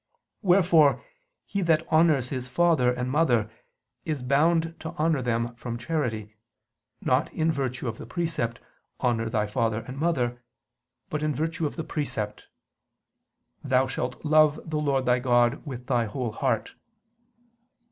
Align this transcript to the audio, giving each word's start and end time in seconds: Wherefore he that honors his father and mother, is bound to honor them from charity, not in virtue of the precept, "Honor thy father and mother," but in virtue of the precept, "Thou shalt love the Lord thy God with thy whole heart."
Wherefore 0.41 1.03
he 1.45 1.61
that 1.61 1.85
honors 1.91 2.29
his 2.29 2.47
father 2.47 2.91
and 2.91 3.07
mother, 3.11 3.51
is 4.03 4.23
bound 4.23 4.73
to 4.79 4.93
honor 4.97 5.21
them 5.21 5.53
from 5.53 5.77
charity, 5.77 6.33
not 7.01 7.31
in 7.31 7.51
virtue 7.51 7.87
of 7.87 7.99
the 7.99 8.07
precept, 8.07 8.59
"Honor 8.99 9.29
thy 9.29 9.45
father 9.45 9.81
and 9.81 9.99
mother," 9.99 10.41
but 11.11 11.21
in 11.21 11.35
virtue 11.35 11.67
of 11.67 11.75
the 11.75 11.83
precept, 11.83 12.45
"Thou 13.63 13.85
shalt 13.85 14.25
love 14.25 14.59
the 14.67 14.79
Lord 14.79 15.05
thy 15.05 15.19
God 15.19 15.63
with 15.67 15.85
thy 15.85 16.05
whole 16.05 16.31
heart." 16.31 16.73